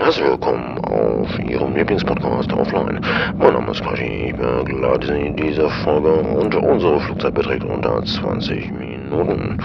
Herzlich 0.00 0.26
willkommen 0.26 0.78
auf 0.78 1.38
Ihrem 1.40 1.74
Lieblingspodcast 1.74 2.52
Offline. 2.52 3.00
Mein 3.36 3.52
Name 3.52 3.72
ist 3.72 3.82
Quashi, 3.82 4.28
ich 4.28 4.36
begleite 4.36 5.08
Sie 5.08 5.26
in 5.26 5.36
dieser 5.36 5.68
Folge 5.82 6.12
und 6.12 6.54
unsere 6.54 7.00
Flugzeit 7.00 7.34
beträgt 7.34 7.64
unter 7.64 8.04
20 8.04 8.70
Minuten. 8.70 9.60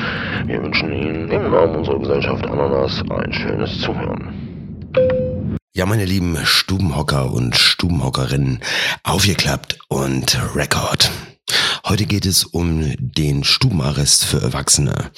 Wir 0.46 0.64
wünschen 0.64 0.92
Ihnen 0.92 1.30
im 1.30 1.52
Namen 1.52 1.76
unserer 1.76 2.00
Gesellschaft 2.00 2.46
Ananas 2.50 3.04
ein 3.12 3.32
schönes 3.32 3.80
Zuhören. 3.80 4.34
Ja, 5.74 5.86
meine 5.86 6.06
lieben 6.06 6.36
Stubenhocker 6.44 7.32
und 7.32 7.56
Stubenhockerinnen, 7.56 8.60
aufgeklappt 9.04 9.78
und 9.88 10.40
Rekord. 10.56 11.12
Heute 11.86 12.06
geht 12.06 12.26
es 12.26 12.46
um 12.46 12.96
den 12.98 13.44
Stubenarrest 13.44 14.24
für 14.24 14.42
Erwachsene. 14.42 15.12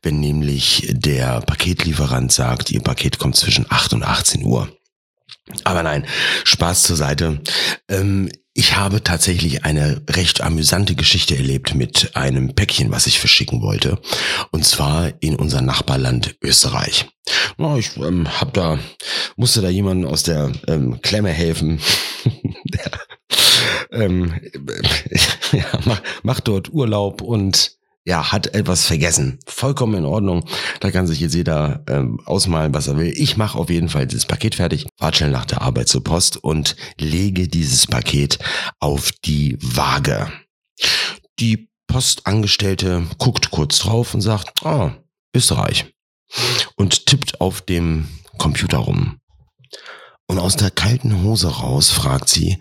Wenn 0.00 0.20
nämlich 0.20 0.86
der 0.92 1.40
Paketlieferant 1.40 2.30
sagt, 2.30 2.70
ihr 2.70 2.80
Paket 2.80 3.18
kommt 3.18 3.34
zwischen 3.34 3.66
8 3.68 3.94
und 3.94 4.04
18 4.04 4.44
Uhr. 4.44 4.68
Aber 5.64 5.82
nein, 5.82 6.06
Spaß 6.44 6.84
zur 6.84 6.96
Seite. 6.96 7.40
Ähm, 7.88 8.30
ich 8.56 8.76
habe 8.76 9.02
tatsächlich 9.02 9.64
eine 9.64 10.02
recht 10.08 10.40
amüsante 10.40 10.94
Geschichte 10.94 11.36
erlebt 11.36 11.74
mit 11.74 12.14
einem 12.14 12.54
Päckchen, 12.54 12.92
was 12.92 13.08
ich 13.08 13.18
verschicken 13.18 13.60
wollte. 13.60 13.98
Und 14.52 14.64
zwar 14.64 15.12
in 15.18 15.34
unser 15.34 15.60
Nachbarland 15.60 16.36
Österreich. 16.40 17.06
Na, 17.58 17.76
ich 17.76 17.96
ähm, 17.96 18.40
hab 18.40 18.54
da, 18.54 18.78
musste 19.36 19.60
da 19.60 19.68
jemanden 19.68 20.04
aus 20.04 20.22
der 20.22 20.52
ähm, 20.68 21.00
Klemme 21.02 21.30
helfen. 21.30 21.80
der, 22.64 22.92
ähm, 23.94 24.34
ja, 25.52 25.64
macht 25.84 26.02
mach 26.22 26.40
dort 26.40 26.72
Urlaub 26.72 27.22
und 27.22 27.78
ja, 28.06 28.32
hat 28.32 28.48
etwas 28.54 28.84
vergessen. 28.84 29.38
Vollkommen 29.46 29.94
in 29.94 30.04
Ordnung. 30.04 30.44
Da 30.80 30.90
kann 30.90 31.06
sich 31.06 31.20
jetzt 31.20 31.34
jeder 31.34 31.82
ähm, 31.88 32.20
ausmalen, 32.26 32.74
was 32.74 32.86
er 32.86 32.98
will. 32.98 33.12
Ich 33.16 33.38
mache 33.38 33.58
auf 33.58 33.70
jeden 33.70 33.88
Fall 33.88 34.06
dieses 34.06 34.26
Paket 34.26 34.56
fertig, 34.56 34.86
fahre 34.98 35.14
schnell 35.14 35.30
nach 35.30 35.46
der 35.46 35.62
Arbeit 35.62 35.88
zur 35.88 36.04
Post 36.04 36.36
und 36.36 36.76
lege 36.98 37.48
dieses 37.48 37.86
Paket 37.86 38.38
auf 38.78 39.10
die 39.24 39.56
Waage. 39.60 40.30
Die 41.38 41.70
Postangestellte 41.86 43.06
guckt 43.18 43.50
kurz 43.50 43.78
drauf 43.78 44.12
und 44.14 44.20
sagt, 44.20 44.64
oh, 44.64 44.90
Österreich. 45.34 45.86
Und 46.76 47.06
tippt 47.06 47.40
auf 47.40 47.62
dem 47.62 48.08
Computer 48.36 48.78
rum. 48.78 49.18
Und 50.26 50.38
aus 50.38 50.56
der 50.56 50.70
kalten 50.70 51.22
Hose 51.22 51.48
raus 51.48 51.90
fragt 51.90 52.28
sie, 52.28 52.58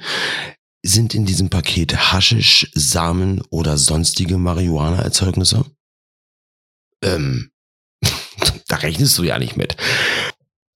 sind 0.84 1.16
in 1.16 1.26
diesem 1.26 1.50
Paket 1.50 2.12
Haschisch, 2.12 2.70
Samen 2.74 3.42
oder 3.50 3.78
sonstige 3.78 4.38
Marihuana-Erzeugnisse? 4.38 5.66
Ähm, 7.02 7.52
da 8.68 8.76
rechnest 8.78 9.18
du 9.18 9.24
ja 9.24 9.40
nicht 9.40 9.56
mit. 9.56 9.78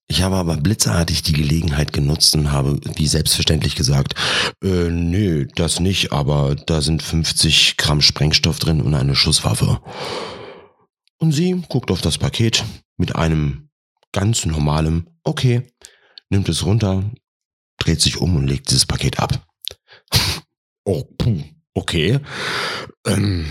Ich 0.10 0.22
habe 0.22 0.38
aber 0.38 0.56
blitzartig 0.56 1.22
die 1.22 1.34
Gelegenheit 1.34 1.92
genutzt 1.92 2.34
und 2.36 2.52
habe 2.52 2.80
wie 2.96 3.08
selbstverständlich 3.08 3.76
gesagt, 3.76 4.16
äh, 4.64 4.90
nee, 4.90 5.46
das 5.56 5.82
nicht, 5.82 6.14
aber 6.14 6.56
da 6.56 6.82
sind 6.82 7.04
50 7.04 7.76
Gramm 7.76 8.02
Sprengstoff 8.02 8.60
drin 8.60 8.82
und 8.82 8.94
eine 8.94 9.16
Schusswaffe. 9.16 9.82
Und 11.20 11.34
sie 11.34 11.62
guckt 11.68 11.92
auf 11.92 12.00
das 12.00 12.18
Paket 12.18 12.64
mit 12.96 13.16
einem 13.16 13.70
ganz 14.14 14.46
normalen, 14.46 15.10
okay, 15.26 15.68
nimmt 16.30 16.48
es 16.48 16.66
runter, 16.66 17.04
dreht 17.78 18.00
sich 18.00 18.18
um 18.18 18.38
und 18.38 18.48
legt 18.48 18.70
dieses 18.70 18.86
Paket 18.86 19.20
ab. 19.20 19.46
Oh, 20.86 21.04
puh, 21.18 21.44
okay. 21.74 22.20
Ähm, 23.06 23.46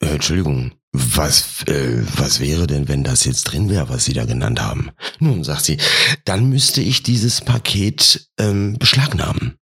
äh, 0.00 0.06
Entschuldigung, 0.06 0.72
was, 0.92 1.64
äh, 1.66 2.04
was 2.16 2.38
wäre 2.38 2.68
denn, 2.68 2.86
wenn 2.86 3.02
das 3.02 3.24
jetzt 3.24 3.44
drin 3.44 3.68
wäre, 3.68 3.88
was 3.88 4.04
Sie 4.04 4.12
da 4.12 4.24
genannt 4.24 4.62
haben? 4.62 4.90
Nun, 5.18 5.42
sagt 5.42 5.64
sie, 5.64 5.78
dann 6.24 6.48
müsste 6.48 6.80
ich 6.80 7.02
dieses 7.02 7.40
Paket 7.40 8.30
ähm, 8.38 8.78
beschlagnahmen. 8.78 9.58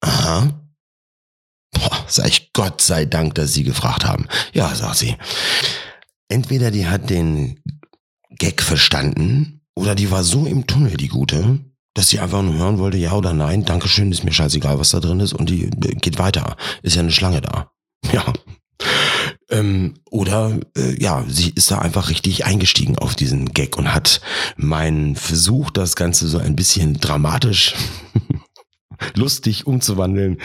Aha. 0.00 0.62
Boah, 1.72 2.04
sag 2.06 2.28
ich 2.28 2.52
Gott 2.52 2.80
sei 2.80 3.06
Dank, 3.06 3.34
dass 3.34 3.52
Sie 3.52 3.64
gefragt 3.64 4.04
haben. 4.04 4.28
Ja, 4.52 4.72
sagt 4.74 4.98
sie. 4.98 5.16
Entweder 6.28 6.70
die 6.70 6.86
hat 6.86 7.10
den 7.10 7.60
Gag 8.30 8.62
verstanden 8.62 9.62
oder 9.74 9.94
die 9.94 10.10
war 10.10 10.22
so 10.22 10.46
im 10.46 10.66
Tunnel, 10.66 10.96
die 10.96 11.08
Gute, 11.08 11.58
dass 11.94 12.08
sie 12.08 12.20
einfach 12.20 12.42
nur 12.42 12.54
hören 12.54 12.78
wollte, 12.78 12.96
ja 12.96 13.12
oder 13.12 13.32
nein, 13.32 13.64
Dankeschön, 13.64 14.12
ist 14.12 14.24
mir 14.24 14.32
scheißegal, 14.32 14.78
was 14.78 14.90
da 14.90 15.00
drin 15.00 15.20
ist 15.20 15.32
und 15.34 15.50
die 15.50 15.64
äh, 15.64 15.94
geht 15.94 16.18
weiter. 16.18 16.56
Ist 16.82 16.96
ja 16.96 17.02
eine 17.02 17.12
Schlange 17.12 17.40
da. 17.40 17.70
Ja. 18.12 18.24
Ähm, 19.48 19.94
oder 20.10 20.58
äh, 20.76 21.00
ja, 21.00 21.24
sie 21.28 21.50
ist 21.50 21.70
da 21.70 21.78
einfach 21.78 22.08
richtig 22.08 22.46
eingestiegen 22.46 22.98
auf 22.98 23.14
diesen 23.14 23.52
Gag 23.52 23.78
und 23.78 23.94
hat 23.94 24.20
meinen 24.56 25.14
Versuch, 25.14 25.70
das 25.70 25.94
Ganze 25.94 26.26
so 26.26 26.38
ein 26.38 26.56
bisschen 26.56 26.94
dramatisch, 26.94 27.74
lustig 29.14 29.66
umzuwandeln, 29.66 30.38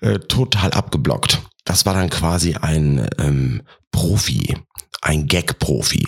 äh, 0.00 0.20
total 0.20 0.72
abgeblockt. 0.72 1.42
Das 1.64 1.84
war 1.84 1.94
dann 1.94 2.08
quasi 2.08 2.54
ein 2.54 3.08
ähm, 3.18 3.62
Profi, 3.90 4.56
ein 5.02 5.26
Gag-Profi. 5.26 6.06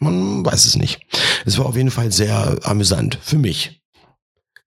Man 0.00 0.44
weiß 0.44 0.64
es 0.64 0.76
nicht. 0.76 1.00
Es 1.44 1.58
war 1.58 1.66
auf 1.66 1.76
jeden 1.76 1.90
Fall 1.90 2.10
sehr 2.10 2.58
amüsant 2.62 3.18
für 3.22 3.38
mich. 3.38 3.79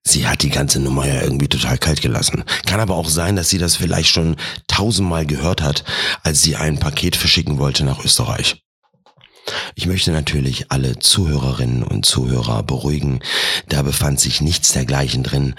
Sie 0.06 0.28
hat 0.28 0.44
die 0.44 0.50
ganze 0.50 0.80
Nummer 0.80 1.08
ja 1.08 1.22
irgendwie 1.22 1.48
total 1.48 1.78
kalt 1.78 2.02
gelassen. 2.02 2.44
Kann 2.66 2.80
aber 2.80 2.96
auch 2.96 3.10
sein, 3.10 3.36
dass 3.36 3.50
sie 3.50 3.58
das 3.58 3.78
vielleicht 3.78 4.10
schon 4.10 4.36
tausendmal 4.68 5.26
gehört 5.26 5.62
hat, 5.62 5.84
als 6.24 6.42
sie 6.42 6.56
ein 6.56 6.80
Paket 6.80 7.16
verschicken 7.16 7.58
wollte 7.58 7.86
nach 7.86 8.04
Österreich. 8.04 8.64
Ich 9.76 9.88
möchte 9.88 10.12
natürlich 10.12 10.72
alle 10.72 11.00
Zuhörerinnen 11.00 11.84
und 11.84 12.06
Zuhörer 12.06 12.64
beruhigen. 12.64 13.20
Da 13.68 13.82
befand 13.82 14.20
sich 14.20 14.42
nichts 14.42 14.72
dergleichen 14.72 15.24
drin, 15.24 15.56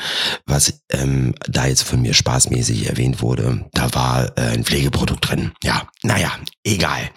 was 0.47 0.81
ähm, 0.91 1.35
da 1.47 1.67
jetzt 1.67 1.83
von 1.83 2.01
mir 2.01 2.15
spaßmäßig 2.15 2.87
erwähnt 2.89 3.21
wurde. 3.21 3.67
Da 3.73 3.93
war 3.95 4.39
äh, 4.39 4.53
ein 4.53 4.65
Pflegeprodukt 4.65 5.29
drin. 5.29 5.53
Ja, 5.63 5.89
naja, 6.03 6.33
egal. 6.65 7.11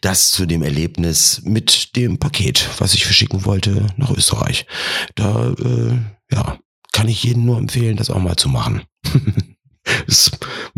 Das 0.00 0.30
zu 0.30 0.46
dem 0.46 0.62
Erlebnis 0.62 1.42
mit 1.44 1.94
dem 1.96 2.18
Paket, 2.18 2.68
was 2.78 2.94
ich 2.94 3.04
verschicken 3.04 3.44
wollte 3.44 3.86
nach 3.96 4.10
Österreich. 4.10 4.66
Da, 5.14 5.50
äh, 5.50 5.98
ja, 6.30 6.58
kann 6.94 7.08
ich 7.08 7.24
jedem 7.24 7.44
nur 7.44 7.58
empfehlen, 7.58 7.96
das 7.96 8.08
auch 8.08 8.20
mal 8.20 8.36
zu 8.36 8.48
machen. 8.48 8.82
das 10.06 10.30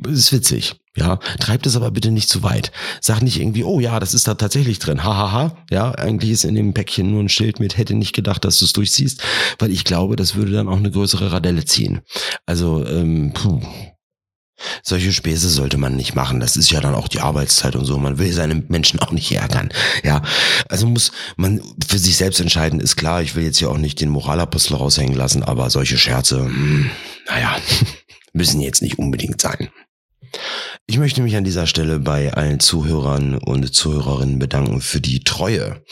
ist 0.07 0.33
witzig. 0.33 0.75
Ja, 0.97 1.17
treibt 1.39 1.67
es 1.67 1.77
aber 1.77 1.91
bitte 1.91 2.11
nicht 2.11 2.31
zu 2.31 2.43
weit. 2.43 2.73
Sag 3.03 3.21
nicht 3.21 3.39
irgendwie, 3.39 3.65
oh 3.65 3.81
ja, 3.81 4.01
das 4.01 4.15
ist 4.15 4.27
da 4.27 4.35
tatsächlich 4.35 4.79
drin. 4.79 5.05
Hahaha. 5.05 5.33
Ha, 5.33 5.51
ha. 5.51 5.57
Ja, 5.71 5.91
eigentlich 5.93 6.31
ist 6.31 6.45
in 6.45 6.55
dem 6.55 6.73
Päckchen 6.73 7.11
nur 7.11 7.23
ein 7.23 7.29
Schild 7.29 7.61
mit, 7.61 7.77
hätte 7.77 7.95
nicht 7.95 8.15
gedacht, 8.15 8.47
dass 8.47 8.59
du 8.59 8.65
es 8.65 8.73
durchziehst, 8.73 9.23
weil 9.59 9.71
ich 9.71 9.85
glaube, 9.85 10.17
das 10.17 10.37
würde 10.37 10.53
dann 10.53 10.69
auch 10.69 10.79
eine 10.79 10.91
größere 10.91 11.33
Radelle 11.33 11.67
ziehen. 11.67 12.01
Also, 12.47 12.87
ähm, 12.87 13.33
puh, 13.35 13.61
solche 14.83 15.13
Späße 15.13 15.49
sollte 15.49 15.79
man 15.79 15.97
nicht 15.97 16.15
machen. 16.15 16.41
Das 16.41 16.57
ist 16.57 16.71
ja 16.71 16.81
dann 16.81 16.95
auch 16.95 17.09
die 17.09 17.21
Arbeitszeit 17.21 17.77
und 17.77 17.85
so. 17.85 17.99
Man 17.99 18.19
will 18.19 18.33
seine 18.33 18.55
Menschen 18.69 19.01
auch 19.01 19.13
nicht 19.13 19.31
ärgern. 19.33 19.71
Ja, 20.03 20.23
also 20.69 20.87
muss 20.87 21.13
man 21.37 21.61
für 21.87 21.99
sich 21.99 22.17
selbst 22.17 22.41
entscheiden. 22.41 22.81
Ist 22.81 22.97
klar, 22.97 23.23
ich 23.23 23.35
will 23.35 23.45
jetzt 23.45 23.59
hier 23.59 23.71
auch 23.71 23.79
nicht 23.79 24.01
den 24.01 24.11
Moralapostel 24.11 24.77
raushängen 24.77 25.17
lassen, 25.17 25.43
aber 25.43 25.71
solche 25.71 25.99
Scherze, 25.99 26.45
hm, 26.45 26.91
naja, 27.27 27.57
müssen 28.33 28.61
jetzt 28.61 28.83
nicht 28.83 28.99
unbedingt 28.99 29.41
sein. 29.41 29.69
Ich 30.87 30.99
möchte 30.99 31.23
mich 31.23 31.37
an 31.37 31.45
dieser 31.45 31.67
Stelle 31.67 31.99
bei 31.99 32.33
allen 32.33 32.61
Zuhörern 32.61 33.39
und 33.39 33.75
Zuhörerinnen 33.75 34.39
bedanken 34.39 34.81
für 34.81 35.01
die 35.01 35.25
Treue. 35.25 35.83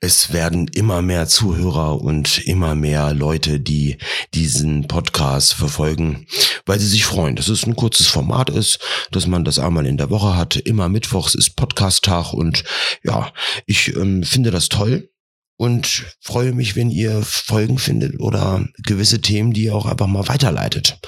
Es 0.00 0.32
werden 0.32 0.68
immer 0.74 1.00
mehr 1.00 1.28
Zuhörer 1.28 2.00
und 2.00 2.38
immer 2.46 2.74
mehr 2.74 3.14
Leute, 3.14 3.60
die 3.60 3.98
diesen 4.34 4.88
Podcast 4.88 5.54
verfolgen, 5.54 6.26
weil 6.66 6.78
sie 6.78 6.86
sich 6.86 7.04
freuen, 7.04 7.36
dass 7.36 7.48
es 7.48 7.66
ein 7.66 7.76
kurzes 7.76 8.06
Format 8.06 8.50
ist, 8.50 8.78
dass 9.10 9.26
man 9.26 9.44
das 9.44 9.58
einmal 9.58 9.86
in 9.86 9.96
der 9.96 10.10
Woche 10.10 10.36
hat. 10.36 10.56
Immer 10.56 10.88
Mittwochs 10.88 11.34
ist 11.34 11.56
Podcast-Tag 11.56 12.32
und 12.32 12.64
ja, 13.02 13.32
ich 13.66 13.94
ähm, 13.96 14.22
finde 14.22 14.50
das 14.50 14.68
toll 14.68 15.10
und 15.56 16.06
freue 16.20 16.52
mich, 16.52 16.76
wenn 16.76 16.90
ihr 16.90 17.22
Folgen 17.22 17.78
findet 17.78 18.20
oder 18.20 18.66
gewisse 18.78 19.20
Themen, 19.20 19.52
die 19.52 19.64
ihr 19.64 19.74
auch 19.74 19.86
einfach 19.86 20.06
mal 20.06 20.28
weiterleitet. 20.28 20.98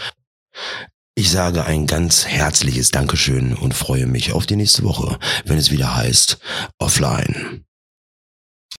Ich 1.17 1.31
sage 1.31 1.64
ein 1.64 1.87
ganz 1.87 2.26
herzliches 2.26 2.90
Dankeschön 2.90 3.55
und 3.55 3.75
freue 3.75 4.06
mich 4.06 4.32
auf 4.32 4.46
die 4.46 4.56
nächste 4.56 4.82
Woche, 4.82 5.19
wenn 5.44 5.58
es 5.58 5.70
wieder 5.70 5.96
heißt 5.96 6.38
Offline. 6.79 7.64